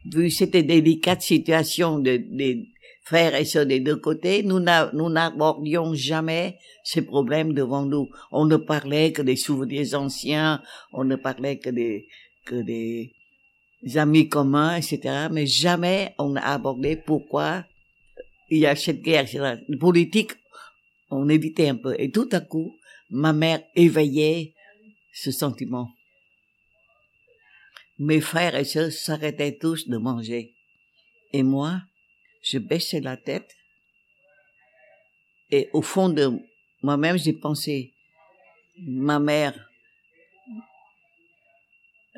vu 0.05 0.29
cette 0.29 0.51
délicate 0.51 1.21
situation 1.21 1.99
de, 1.99 2.17
de, 2.17 2.65
frères 3.03 3.35
et 3.35 3.45
sœurs 3.45 3.65
des 3.65 3.79
deux 3.79 3.95
côtés, 3.95 4.43
nous 4.43 4.59
n'abordions 4.59 5.93
jamais 5.93 6.57
ces 6.83 7.03
problèmes 7.03 7.53
devant 7.53 7.85
nous. 7.85 8.09
On 8.31 8.45
ne 8.45 8.57
parlait 8.57 9.13
que 9.13 9.21
des 9.21 9.37
souvenirs 9.37 9.93
anciens, 9.93 10.61
on 10.91 11.05
ne 11.05 11.15
parlait 11.15 11.57
que 11.57 11.69
des, 11.69 12.07
des 12.51 13.97
amis 13.97 14.27
communs, 14.27 14.75
etc. 14.75 15.27
Mais 15.31 15.45
jamais 15.45 16.15
on 16.17 16.31
n'a 16.31 16.45
abordé 16.45 16.97
pourquoi 16.97 17.63
il 18.49 18.59
y 18.59 18.65
a 18.65 18.75
cette 18.75 19.01
guerre, 19.01 19.23
etc. 19.23 19.55
Politique, 19.79 20.31
on 21.09 21.29
évitait 21.29 21.69
un 21.69 21.75
peu. 21.75 21.95
Et 21.97 22.11
tout 22.11 22.29
à 22.31 22.41
coup, 22.41 22.75
ma 23.09 23.33
mère 23.33 23.63
éveillait 23.75 24.53
ce 25.13 25.31
sentiment. 25.31 25.91
Mes 27.99 28.21
frères 28.21 28.55
et 28.55 28.65
sœurs 28.65 28.91
s'arrêtaient 28.91 29.57
tous 29.57 29.87
de 29.87 29.97
manger. 29.97 30.53
Et 31.33 31.43
moi, 31.43 31.81
je 32.41 32.59
baissais 32.59 33.01
la 33.01 33.17
tête 33.17 33.57
et 35.51 35.69
au 35.73 35.81
fond 35.81 36.09
de 36.09 36.39
moi-même, 36.83 37.17
j'ai 37.17 37.33
pensé, 37.33 37.93
ma 38.77 39.19
mère, 39.19 39.69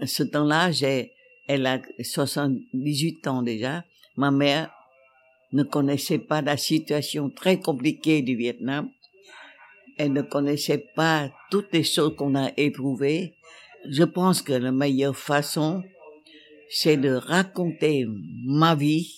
ce 0.03 0.23
temps-là, 0.23 0.71
j'ai, 0.71 1.13
elle 1.47 1.65
a 1.65 1.79
78 2.01 3.27
ans 3.27 3.43
déjà, 3.43 3.83
ma 4.15 4.31
mère 4.31 4.71
ne 5.51 5.63
connaissait 5.63 6.19
pas 6.19 6.41
la 6.41 6.57
situation 6.57 7.29
très 7.29 7.59
compliquée 7.59 8.21
du 8.21 8.35
Vietnam. 8.35 8.91
Elle 9.99 10.13
ne 10.13 10.21
connaissait 10.21 10.85
pas 10.95 11.29
toutes 11.51 11.73
les 11.73 11.83
choses 11.83 12.15
qu'on 12.15 12.33
a 12.33 12.51
éprouvées. 12.55 13.35
Je 13.85 14.03
pense 14.05 14.41
que 14.41 14.53
la 14.53 14.71
meilleure 14.71 15.15
façon, 15.15 15.83
c'est 16.69 16.95
de 16.95 17.11
raconter 17.11 18.05
ma 18.45 18.75
vie 18.75 19.13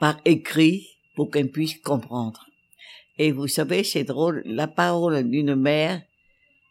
par 0.00 0.16
écrit 0.24 0.88
pour 1.14 1.30
qu'elle 1.30 1.52
puisse 1.52 1.78
comprendre. 1.78 2.44
Et 3.16 3.30
vous 3.30 3.46
savez, 3.46 3.84
c'est 3.84 4.02
drôle, 4.02 4.42
la 4.44 4.66
parole 4.66 5.22
d'une 5.22 5.54
mère 5.54 6.02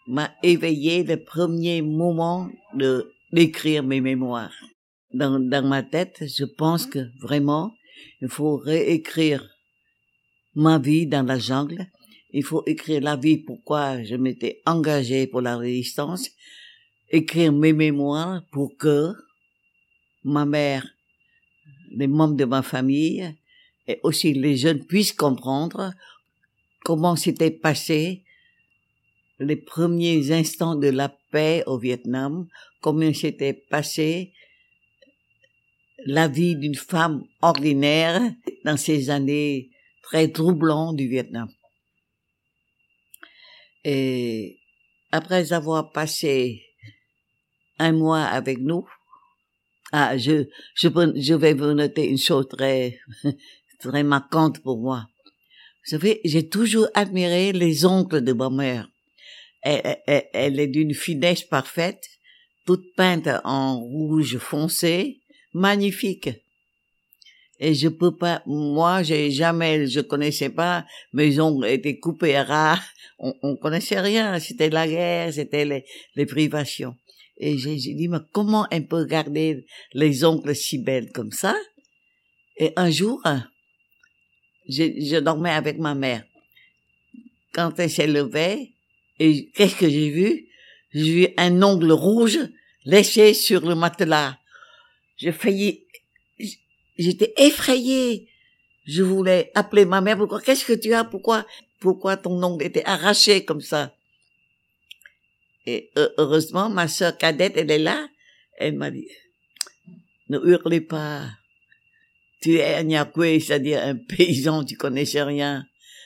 m'a 0.08 0.30
éveillé 0.44 1.06
le 1.06 1.24
premier 1.24 1.82
moment 1.82 2.50
de 2.74 3.14
d'écrire 3.32 3.84
mes 3.84 4.02
mémoires. 4.02 4.56
Dans, 5.14 5.40
dans 5.40 5.66
ma 5.66 5.84
tête, 5.84 6.24
je 6.26 6.46
pense 6.46 6.86
que 6.86 7.00
vraiment, 7.22 7.74
il 8.22 8.28
faut 8.28 8.58
réécrire 8.58 9.48
ma 10.56 10.80
vie 10.80 11.08
dans 11.08 11.26
la 11.26 11.40
jungle. 11.40 11.88
Il 12.32 12.44
faut 12.44 12.64
écrire 12.66 13.02
la 13.02 13.16
vie 13.16 13.38
pourquoi 13.38 14.04
je 14.04 14.16
m'étais 14.16 14.62
engagé 14.66 15.28
pour 15.28 15.42
la 15.42 15.58
résistance? 15.58 16.30
Écrire 17.10 17.54
mes 17.54 17.74
mémoires 17.74 18.44
pour 18.52 18.76
que 18.78 19.14
ma 20.24 20.46
mère 20.46 20.86
les 21.92 22.08
membres 22.08 22.36
de 22.36 22.46
ma 22.46 22.62
famille 22.62 23.34
et 23.88 24.00
aussi 24.04 24.34
les 24.34 24.58
jeunes 24.58 24.86
puissent 24.86 25.14
comprendre 25.14 25.94
comment 26.84 27.16
s'était 27.16 27.52
passé 27.52 28.24
les 29.40 29.56
premiers 29.56 30.32
instants 30.32 30.76
de 30.76 30.88
la 30.88 31.10
paix 31.32 31.64
au 31.68 31.78
Vietnam, 31.78 32.48
comment 32.82 33.14
s'était 33.14 33.54
passé 33.54 34.34
la 36.06 36.28
vie 36.28 36.56
d'une 36.56 36.76
femme 36.76 37.24
ordinaire 37.42 38.22
dans 38.66 38.78
ces 38.78 39.10
années 39.10 39.70
très 40.02 40.30
troublantes 40.30 40.96
du 40.96 41.08
Vietnam. 41.08 41.50
Et 43.90 44.60
après 45.14 45.54
avoir 45.54 45.94
passé 45.94 46.62
un 47.80 47.94
mois 47.94 48.24
avec 48.24 48.58
nous, 48.60 48.86
ah, 49.94 50.18
je, 50.18 50.44
je, 50.76 50.90
je 51.16 51.34
vais 51.34 51.54
vous 51.54 51.72
noter 51.72 52.10
une 52.10 52.18
chose 52.18 52.50
très, 52.50 53.00
très 53.80 54.04
marquante 54.04 54.62
pour 54.62 54.78
moi. 54.82 55.08
Vous 55.24 55.92
savez, 55.92 56.20
j'ai 56.26 56.50
toujours 56.50 56.90
admiré 56.96 57.54
les 57.54 57.86
oncles 57.86 58.20
de 58.20 58.34
ma 58.34 58.50
mère. 58.50 58.90
Elle, 59.62 60.02
elle, 60.34 60.60
est 60.60 60.68
d'une 60.68 60.94
finesse 60.94 61.44
parfaite, 61.44 62.10
toute 62.66 62.94
peinte 62.98 63.30
en 63.46 63.80
rouge 63.80 64.38
foncé, 64.38 65.22
magnifique. 65.54 66.30
Et 67.60 67.74
je 67.74 67.88
peux 67.88 68.16
pas, 68.16 68.44
moi, 68.46 69.02
j'ai 69.02 69.32
jamais, 69.32 69.88
je 69.88 70.00
connaissais 70.00 70.50
pas, 70.50 70.86
mes 71.14 71.40
ongles 71.40 71.68
étaient 71.68 71.98
coupés 71.98 72.36
à 72.36 72.44
ras, 72.44 72.80
on, 73.20 73.34
on 73.42 73.56
connaissait 73.56 74.00
rien, 74.00 74.40
c'était 74.40 74.70
la 74.70 74.88
guerre, 74.88 75.34
c'était 75.34 75.66
les, 75.66 75.86
les 76.16 76.26
privations. 76.26 76.96
Et 77.40 77.58
j'ai 77.58 77.76
dit, 77.76 78.08
mais 78.08 78.18
comment 78.32 78.68
on 78.72 78.82
peut 78.84 79.06
garder 79.06 79.66
les 79.94 80.24
ongles 80.24 80.56
si 80.56 80.80
belles 80.80 81.12
comme 81.12 81.32
ça? 81.32 81.56
Et 82.58 82.74
un 82.76 82.90
jour, 82.90 83.22
je, 84.68 84.84
je 85.00 85.20
dormais 85.20 85.52
avec 85.52 85.78
ma 85.78 85.94
mère. 85.94 86.24
Quand 87.54 87.80
elle 87.80 87.90
s'est 87.90 88.08
levée, 88.08 88.74
et 89.20 89.50
qu'est-ce 89.52 89.76
que 89.76 89.90
j'ai 89.90 90.10
vu? 90.10 90.48
J'ai 90.94 91.12
vu 91.12 91.28
un 91.38 91.62
ongle 91.62 91.92
rouge 91.92 92.40
laissé 92.86 93.34
sur 93.34 93.62
le 93.68 93.76
matelas. 93.76 94.38
J'ai 95.18 95.32
failli, 95.32 95.87
j'étais 96.98 97.34
effrayée. 97.38 98.30
Je 98.86 99.04
voulais 99.04 99.52
appeler 99.54 99.86
ma 99.86 100.02
mère. 100.02 100.18
Pourquoi? 100.18 100.42
Qu'est-ce 100.42 100.66
que 100.66 100.74
tu 100.74 100.94
as? 100.94 101.04
Pourquoi? 101.04 101.46
Pourquoi 101.80 102.18
ton 102.18 102.42
ongle 102.42 102.66
était 102.66 102.86
arraché 102.86 103.46
comme 103.46 103.62
ça? 103.62 103.94
Et 105.66 105.92
heureusement, 106.18 106.70
ma 106.70 106.88
sœur 106.88 107.18
cadette, 107.18 107.58
elle 107.58 107.72
est 107.72 107.80
là. 107.80 108.08
Elle 108.58 108.76
m'a 108.76 108.90
dit, 108.90 109.08
ne 110.30 110.40
hurlez 110.40 110.82
pas. 110.82 111.30
Tu 112.42 112.56
es 112.56 112.76
un 112.76 112.84
Nyakwe, 112.84 113.40
c'est-à-dire 113.40 113.84
un 113.84 113.96
paysan, 113.96 114.64
tu 114.64 114.78
connaissais 114.78 115.24
rien. 115.24 115.66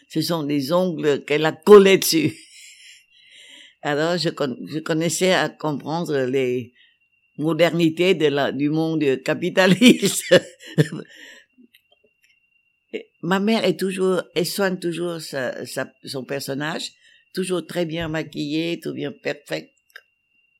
Ce 0.10 0.22
sont 0.22 0.44
des 0.44 0.74
ongles 0.74 1.24
qu'elle 1.24 1.46
a 1.46 1.52
collés 1.52 2.00
dessus. 2.00 2.36
Alors, 3.84 4.18
je, 4.18 4.30
je 4.30 4.80
connaissais 4.80 5.34
à 5.34 5.50
comprendre 5.50 6.18
les 6.18 6.74
modernités 7.38 8.16
de 8.16 8.28
la, 8.28 8.52
du 8.52 8.70
monde 8.70 9.22
capitaliste. 9.24 10.34
Ma 13.24 13.40
mère 13.40 13.64
est 13.64 13.80
toujours, 13.80 14.24
elle 14.36 14.46
soigne 14.46 14.80
toujours 14.80 15.22
sa, 15.22 15.66
sa, 15.66 15.92
son 16.04 16.24
personnage, 16.24 16.92
toujours 17.34 17.66
très 17.66 17.86
bien 17.86 18.08
maquillée, 18.08 18.80
tout 18.82 18.94
bien 18.94 19.12
perfect. 19.12 19.72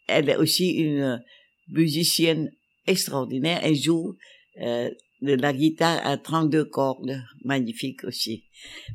Elle 0.08 0.30
est 0.30 0.36
aussi 0.36 0.72
une 0.72 1.24
musicienne 1.70 2.52
extraordinaire. 2.86 3.60
Elle 3.64 3.76
joue 3.76 4.16
euh, 4.62 4.90
de 5.22 5.34
la 5.34 5.54
guitare 5.54 6.06
à 6.06 6.18
32 6.18 6.66
cordes, 6.66 7.22
magnifique 7.44 8.04
aussi. 8.04 8.46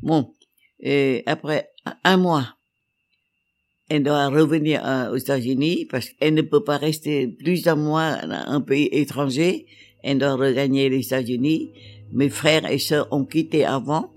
Bon, 0.03 0.35
et 0.81 1.23
après 1.27 1.71
un 2.05 2.17
mois, 2.17 2.56
elle 3.89 4.03
doit 4.03 4.29
revenir 4.29 4.83
euh, 4.85 5.13
aux 5.13 5.17
États-Unis 5.17 5.87
parce 5.91 6.11
qu'elle 6.11 6.35
ne 6.35 6.43
peut 6.43 6.65
pas 6.65 6.77
rester 6.77 7.29
plus 7.29 7.63
d'un 7.63 7.77
mois 7.77 8.17
dans 8.27 8.45
un 8.47 8.61
pays 8.61 8.89
étranger. 8.93 9.67
Elle 10.03 10.19
doit 10.19 10.35
regagner 10.35 10.89
les 10.89 11.07
États-Unis. 11.07 11.71
Mes 12.13 12.29
frères 12.29 12.71
et 12.71 12.79
sœurs 12.79 13.09
ont 13.13 13.25
quitté 13.25 13.65
avant 13.65 14.11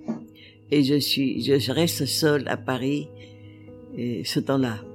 et 0.71 0.83
je 0.83 0.99
suis, 0.99 1.41
je 1.43 1.71
reste 1.71 2.05
seule 2.05 2.47
à 2.47 2.57
Paris 2.57 3.07
ce 4.23 4.39
temps-là. 4.39 4.88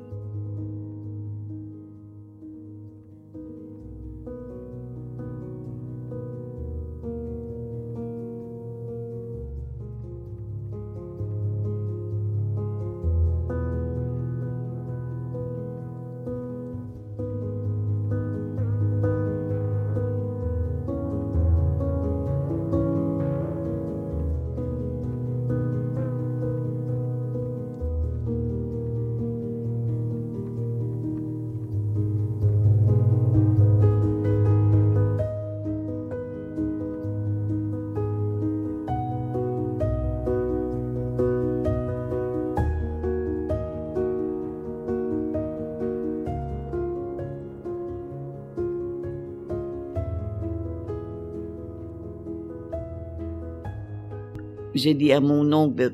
J'ai 54.74 54.94
dit 54.94 55.12
à 55.12 55.20
mon 55.20 55.52
oncle, 55.52 55.92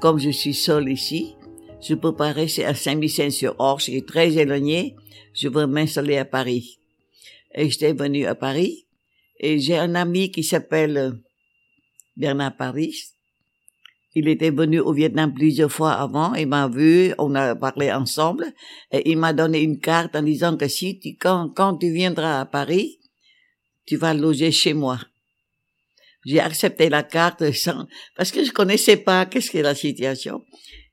comme 0.00 0.18
je 0.18 0.30
suis 0.30 0.54
seule 0.54 0.88
ici, 0.88 1.34
je 1.80 1.94
peux 1.94 2.14
pas 2.14 2.32
rester 2.32 2.64
à 2.64 2.74
Saint-Vicent-sur-Orge, 2.74 3.84
qui 3.84 3.96
est 3.96 4.08
très 4.08 4.36
éloigné, 4.36 4.96
je 5.34 5.48
veux 5.48 5.66
m'installer 5.66 6.16
à 6.16 6.24
Paris. 6.24 6.78
Et 7.54 7.70
j'étais 7.70 7.92
venu 7.92 8.26
à 8.26 8.34
Paris, 8.34 8.86
et 9.38 9.58
j'ai 9.58 9.76
un 9.76 9.94
ami 9.94 10.30
qui 10.30 10.42
s'appelle 10.42 11.18
Bernard 12.16 12.56
Paris. 12.56 12.94
Il 14.14 14.28
était 14.28 14.50
venu 14.50 14.80
au 14.80 14.92
Vietnam 14.94 15.34
plusieurs 15.34 15.70
fois 15.70 15.92
avant, 15.92 16.34
il 16.34 16.46
m'a 16.46 16.68
vu, 16.68 17.12
on 17.18 17.34
a 17.34 17.54
parlé 17.54 17.92
ensemble, 17.92 18.46
et 18.90 19.10
il 19.10 19.18
m'a 19.18 19.34
donné 19.34 19.60
une 19.60 19.78
carte 19.78 20.16
en 20.16 20.22
disant 20.22 20.56
que 20.56 20.68
si 20.68 20.98
tu, 20.98 21.16
quand, 21.16 21.50
quand 21.54 21.76
tu 21.76 21.92
viendras 21.92 22.40
à 22.40 22.46
Paris, 22.46 22.98
tu 23.84 23.96
vas 23.96 24.14
loger 24.14 24.50
chez 24.50 24.72
moi 24.72 24.98
j'ai 26.26 26.40
accepté 26.40 26.90
la 26.90 27.04
carte 27.04 27.50
sans, 27.54 27.86
parce 28.16 28.32
que 28.32 28.44
je 28.44 28.50
connaissais 28.50 28.98
pas 28.98 29.24
qu'est-ce 29.24 29.50
que 29.50 29.58
la 29.58 29.74
situation. 29.74 30.44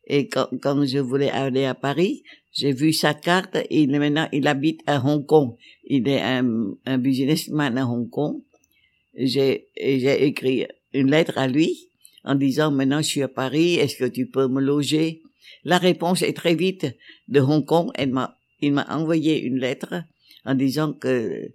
Et 0.06 0.28
quand, 0.28 0.48
quand 0.62 0.86
je 0.86 1.00
voulais 1.00 1.32
aller 1.32 1.66
à 1.66 1.76
Paris, 1.76 2.24
j'ai 2.54 2.72
vu 2.72 2.94
sa 2.94 3.14
carte 3.14 3.58
et 3.70 3.88
maintenant 3.88 4.30
il 4.32 4.48
habite 4.48 4.82
à 4.86 5.04
Hong 5.04 5.26
Kong. 5.26 5.56
Il 5.86 6.08
est 6.08 6.22
un, 6.22 6.76
un 6.86 6.98
businessman 6.98 7.78
à 7.78 7.86
Hong 7.86 8.10
Kong. 8.10 8.42
J'ai, 9.16 9.70
j'ai 9.78 10.26
écrit 10.26 10.68
une 10.94 11.10
lettre 11.10 11.38
à 11.38 11.48
lui 11.48 11.90
en 12.24 12.36
disant 12.36 12.72
maintenant 12.72 13.02
je 13.02 13.08
suis 13.08 13.24
à 13.24 13.28
Paris, 13.28 13.76
est-ce 13.76 13.96
que 13.96 14.06
tu 14.06 14.28
peux 14.28 14.48
me 14.48 14.62
loger? 14.62 15.24
La 15.64 15.78
réponse 15.78 16.22
est 16.22 16.34
très 16.34 16.56
vite 16.56 16.86
de 17.28 17.40
Hong 17.40 17.66
Kong. 17.66 17.90
Elle 17.96 18.12
m'a, 18.12 18.38
il 18.62 18.74
m'a 18.74 18.86
envoyé 18.90 19.42
une 19.42 19.58
lettre 19.58 20.04
en 20.46 20.54
disant 20.54 20.94
que 20.94 21.50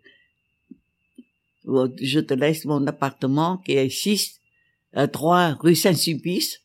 je 2.00 2.20
te 2.20 2.34
laisse 2.34 2.64
mon 2.64 2.86
appartement 2.86 3.58
qui 3.58 3.72
est 3.72 3.90
6, 3.90 4.40
euh, 4.96 5.06
3 5.06 5.56
rue 5.60 5.74
Saint-Sulpice. 5.74 6.60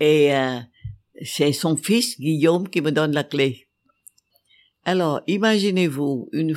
Et 0.00 0.34
euh, 0.34 0.58
c'est 1.22 1.52
son 1.52 1.76
fils, 1.76 2.18
Guillaume, 2.18 2.68
qui 2.68 2.80
me 2.80 2.90
donne 2.90 3.12
la 3.12 3.24
clé. 3.24 3.68
Alors, 4.84 5.22
imaginez-vous 5.26 6.28
une 6.32 6.56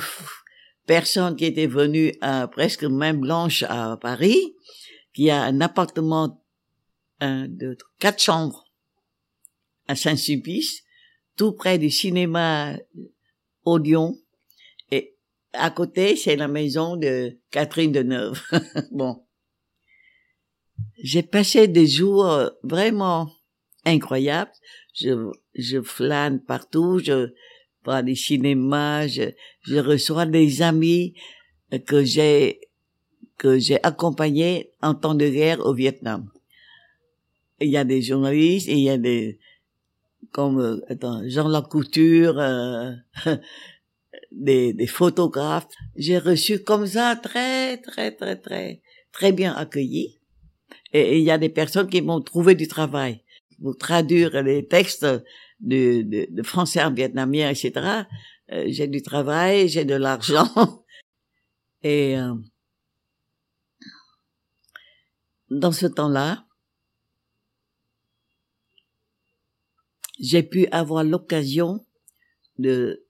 personne 0.86 1.36
qui 1.36 1.44
était 1.44 1.66
venue 1.66 2.14
à 2.20 2.48
presque 2.48 2.84
même 2.84 3.20
blanche 3.20 3.62
à 3.68 3.96
Paris, 3.96 4.54
qui 5.14 5.30
a 5.30 5.42
un 5.42 5.60
appartement, 5.60 6.42
deux, 7.20 7.76
quatre 7.98 8.22
chambres 8.22 8.64
à 9.86 9.96
Saint-Sulpice, 9.96 10.82
tout 11.36 11.52
près 11.52 11.78
du 11.78 11.90
cinéma 11.90 12.76
Odeon, 13.64 14.18
à 15.52 15.70
côté, 15.70 16.16
c'est 16.16 16.36
la 16.36 16.48
maison 16.48 16.96
de 16.96 17.38
Catherine 17.50 17.92
Deneuve. 17.92 18.40
bon. 18.92 19.24
J'ai 21.02 21.22
passé 21.22 21.68
des 21.68 21.86
jours 21.86 22.26
euh, 22.26 22.48
vraiment 22.62 23.30
incroyables. 23.84 24.50
Je, 24.94 25.30
je 25.54 25.80
flâne 25.80 26.40
partout, 26.40 26.98
je 26.98 27.30
vois 27.84 28.02
des 28.02 28.14
cinémas, 28.14 29.06
je, 29.06 29.30
je 29.62 29.76
reçois 29.76 30.26
des 30.26 30.62
amis 30.62 31.14
que 31.86 32.04
j'ai, 32.04 32.60
que 33.36 33.58
j'ai 33.58 33.82
accompagnés 33.84 34.72
en 34.82 34.94
temps 34.94 35.14
de 35.14 35.28
guerre 35.28 35.64
au 35.64 35.74
Vietnam. 35.74 36.30
Il 37.60 37.70
y 37.70 37.76
a 37.76 37.84
des 37.84 38.02
journalistes, 38.02 38.68
il 38.68 38.80
y 38.80 38.90
a 38.90 38.98
des, 38.98 39.38
comme, 40.32 40.60
euh, 40.60 40.80
attends, 40.88 41.22
Jean 41.28 41.48
Lacouture, 41.48 42.38
euh, 42.38 42.92
des, 44.30 44.72
des 44.72 44.86
photographes. 44.86 45.68
J'ai 45.96 46.18
reçu 46.18 46.62
comme 46.62 46.86
ça 46.86 47.16
très, 47.16 47.78
très, 47.78 48.12
très, 48.12 48.36
très, 48.36 48.82
très 49.12 49.32
bien 49.32 49.54
accueilli. 49.54 50.18
Et 50.92 51.18
il 51.18 51.24
y 51.24 51.30
a 51.30 51.38
des 51.38 51.48
personnes 51.48 51.88
qui 51.88 52.02
m'ont 52.02 52.20
trouvé 52.20 52.54
du 52.54 52.68
travail 52.68 53.22
pour 53.62 53.76
traduire 53.76 54.42
les 54.42 54.66
textes 54.66 55.04
de, 55.04 56.02
de, 56.02 56.28
de 56.30 56.42
français 56.42 56.82
en 56.82 56.92
vietnamien, 56.92 57.50
etc. 57.50 58.04
Euh, 58.52 58.64
j'ai 58.68 58.86
du 58.86 59.02
travail, 59.02 59.68
j'ai 59.68 59.84
de 59.84 59.94
l'argent. 59.94 60.48
Et 61.82 62.18
euh, 62.18 62.34
dans 65.50 65.72
ce 65.72 65.86
temps-là, 65.86 66.44
j'ai 70.18 70.42
pu 70.42 70.66
avoir 70.68 71.04
l'occasion 71.04 71.86
de 72.58 73.06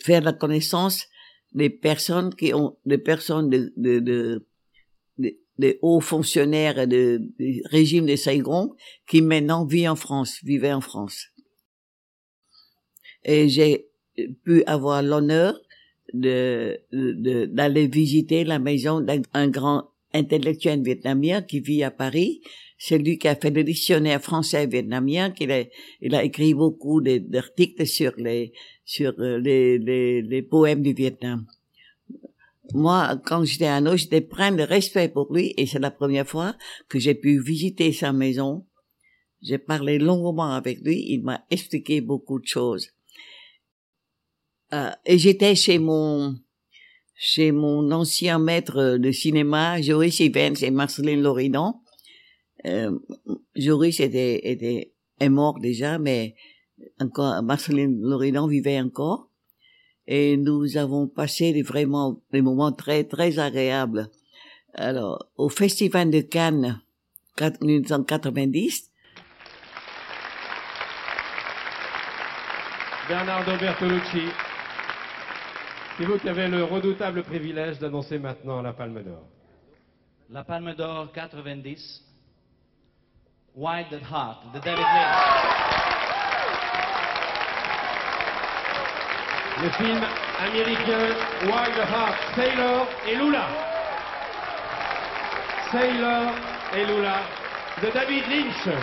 faire 0.00 0.22
la 0.22 0.32
connaissance 0.32 1.06
des 1.52 1.70
personnes 1.70 2.34
qui 2.34 2.52
ont 2.54 2.76
des 2.84 2.98
personnes 2.98 3.48
de, 3.50 3.72
de, 3.76 3.98
de, 4.00 4.46
des 5.58 5.78
hauts 5.82 6.00
fonctionnaires 6.00 6.86
de, 6.86 7.20
du 7.38 7.62
régime 7.66 8.06
de 8.06 8.16
Saigon 8.16 8.74
qui 9.06 9.22
maintenant 9.22 9.66
vit 9.66 9.88
en 9.88 9.96
France, 9.96 10.38
vivait 10.44 10.72
en 10.72 10.80
France. 10.80 11.26
Et 13.24 13.48
j'ai 13.48 13.88
pu 14.44 14.62
avoir 14.64 15.02
l'honneur 15.02 15.58
de 16.14 16.80
d'aller 17.52 17.86
visiter 17.86 18.44
la 18.44 18.58
maison 18.58 19.00
d'un 19.00 19.48
grand 19.48 19.90
intellectuel 20.14 20.82
vietnamien 20.82 21.42
qui 21.42 21.60
vit 21.60 21.82
à 21.82 21.90
Paris. 21.90 22.40
C'est 22.78 22.96
lui 22.96 23.18
qui 23.18 23.28
a 23.28 23.34
fait 23.34 23.50
le 23.50 23.64
dictionnaire 23.64 24.22
français-vietnamien, 24.22 25.32
qu'il 25.32 25.50
a, 25.52 25.64
il 26.00 26.14
a 26.14 26.24
écrit 26.24 26.54
beaucoup 26.54 27.02
d'articles 27.02 27.86
sur 27.86 28.12
les, 28.16 28.52
sur 28.88 29.12
euh, 29.18 29.38
les, 29.38 29.78
les, 29.78 30.22
les 30.22 30.40
poèmes 30.40 30.80
du 30.80 30.94
Vietnam. 30.94 31.44
Moi, 32.72 33.20
quand 33.26 33.44
j'étais 33.44 33.66
à 33.66 33.76
Hanoi, 33.76 33.96
j'étais 33.96 34.22
plein 34.22 34.50
de 34.50 34.62
respect 34.62 35.10
pour 35.10 35.30
lui 35.30 35.52
et 35.58 35.66
c'est 35.66 35.78
la 35.78 35.90
première 35.90 36.26
fois 36.26 36.56
que 36.88 36.98
j'ai 36.98 37.14
pu 37.14 37.38
visiter 37.38 37.92
sa 37.92 38.14
maison. 38.14 38.64
J'ai 39.42 39.58
parlé 39.58 39.98
longuement 39.98 40.54
avec 40.54 40.80
lui, 40.80 41.04
il 41.06 41.22
m'a 41.22 41.44
expliqué 41.50 42.00
beaucoup 42.00 42.40
de 42.40 42.46
choses. 42.46 42.88
Euh, 44.72 44.90
et 45.04 45.18
j'étais 45.18 45.54
chez 45.54 45.78
mon 45.78 46.36
chez 47.14 47.52
mon 47.52 47.90
ancien 47.92 48.38
maître 48.38 48.96
de 48.96 49.12
cinéma, 49.12 49.82
Joris 49.82 50.18
Evans 50.22 50.56
et 50.62 50.70
Marceline 50.70 51.20
Loridan. 51.20 51.82
Euh, 52.64 52.98
Joris 53.54 54.00
était, 54.00 54.50
était, 54.50 54.94
est 55.20 55.28
mort 55.28 55.58
déjà, 55.58 55.98
mais 55.98 56.36
encore, 57.00 57.42
Marceline 57.42 58.00
Loridan 58.00 58.46
vivait 58.46 58.80
encore. 58.80 59.28
Et 60.06 60.36
nous 60.36 60.76
avons 60.76 61.06
passé 61.06 61.52
des, 61.52 61.62
vraiment 61.62 62.22
des 62.32 62.40
moments 62.40 62.72
très, 62.72 63.04
très 63.04 63.38
agréables. 63.38 64.08
Alors, 64.74 65.26
au 65.36 65.48
Festival 65.48 66.10
de 66.10 66.20
Cannes, 66.20 66.80
1990, 67.60 68.90
Bernardo 73.08 73.56
Bertolucci, 73.56 74.22
c'est 75.96 76.04
vous 76.04 76.18
qui 76.18 76.28
avez 76.28 76.48
le 76.48 76.64
redoutable 76.64 77.22
privilège 77.22 77.78
d'annoncer 77.78 78.18
maintenant 78.18 78.60
la 78.60 78.72
Palme 78.72 79.02
d'Or. 79.02 79.24
La 80.30 80.44
Palme 80.44 80.74
d'Or 80.74 81.10
90, 81.12 82.02
Wild 83.54 83.86
at 83.92 84.06
Heart 84.10 84.52
de 84.54 84.60
David 84.60 84.84
Lynch. 84.84 85.67
Le 89.60 89.70
film 89.70 90.00
américain 90.38 91.08
Wild 91.42 91.78
Heart, 91.78 92.16
Sailor 92.36 92.86
et 93.08 93.16
Lula. 93.16 93.48
Sailor 95.72 96.32
et 96.76 96.86
Lula 96.86 97.16
de 97.82 97.92
David 97.92 98.22
Lynch. 98.28 98.76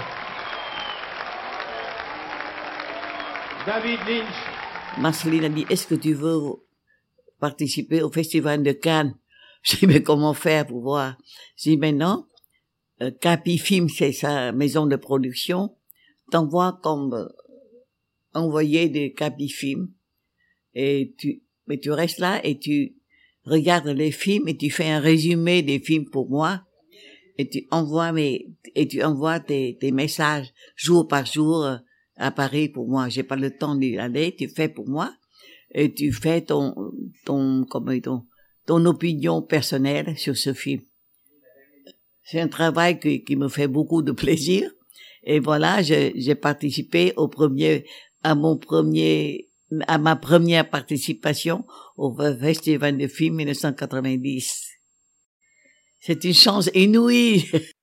David 3.65 3.99
Lynch. 4.05 4.99
Marceline 4.99 5.45
a 5.45 5.49
dit, 5.49 5.65
est-ce 5.69 5.87
que 5.87 5.95
tu 5.95 6.13
veux 6.13 6.41
participer 7.39 8.01
au 8.01 8.11
festival 8.11 8.61
de 8.61 8.73
Cannes? 8.73 9.15
Je 9.61 9.77
dis, 9.77 9.87
mais 9.87 10.03
comment 10.03 10.33
faire 10.33 10.67
pour 10.67 10.81
voir? 10.81 11.15
Je 11.55 11.69
dis, 11.69 11.77
maintenant, 11.77 12.27
euh, 13.01 13.11
Capi 13.21 13.57
Film, 13.57 13.87
c'est 13.87 14.11
sa 14.11 14.51
maison 14.51 14.87
de 14.87 14.97
production, 14.97 15.73
t'envoie 16.31 16.81
comme 16.83 17.13
euh, 17.13 17.27
envoyer 18.33 18.89
des 18.89 19.13
Capi 19.13 19.47
Film. 19.47 19.87
Et 20.75 21.15
tu, 21.17 21.41
mais 21.67 21.79
tu 21.79 21.91
restes 21.91 22.19
là 22.19 22.45
et 22.45 22.59
tu 22.59 22.95
regardes 23.45 23.87
les 23.87 24.11
films 24.11 24.47
et 24.47 24.57
tu 24.57 24.69
fais 24.69 24.89
un 24.89 24.99
résumé 24.99 25.61
des 25.61 25.79
films 25.79 26.09
pour 26.09 26.29
moi. 26.29 26.61
Et 27.37 27.49
tu 27.49 27.67
envoies 27.71 28.11
mes, 28.11 28.47
et 28.75 28.87
tu 28.87 29.03
envoies 29.03 29.39
tes, 29.39 29.77
tes 29.79 29.91
messages 29.91 30.53
jour 30.75 31.07
par 31.07 31.25
jour 31.25 31.65
euh, 31.65 31.77
à 32.17 32.31
Paris 32.31 32.69
pour 32.69 32.87
moi. 32.87 33.09
J'ai 33.09 33.23
pas 33.23 33.35
le 33.35 33.51
temps 33.51 33.75
d'y 33.75 33.97
aller, 33.97 34.35
tu 34.35 34.47
fais 34.47 34.69
pour 34.69 34.87
moi 34.87 35.13
et 35.73 35.93
tu 35.93 36.11
fais 36.13 36.41
ton, 36.41 36.73
ton, 37.25 37.65
comment 37.69 37.99
ton, 37.99 38.23
ton 38.65 38.85
opinion 38.85 39.41
personnelle 39.41 40.17
sur 40.17 40.37
ce 40.37 40.53
film. 40.53 40.81
C'est 42.23 42.39
un 42.39 42.47
travail 42.47 42.99
qui, 42.99 43.23
qui, 43.23 43.35
me 43.35 43.49
fait 43.49 43.67
beaucoup 43.67 44.01
de 44.01 44.11
plaisir. 44.11 44.71
Et 45.23 45.39
voilà, 45.39 45.81
j'ai 45.81 46.35
participé 46.35 47.13
au 47.17 47.27
premier, 47.27 47.85
à 48.23 48.35
mon 48.35 48.57
premier, 48.57 49.49
à 49.87 49.97
ma 49.97 50.15
première 50.15 50.69
participation 50.69 51.65
au 51.97 52.15
Festival 52.15 52.97
de 52.97 53.07
film 53.07 53.35
1990. 53.37 54.71
C'est 55.99 56.23
une 56.23 56.33
chance 56.33 56.69
inouïe. 56.73 57.49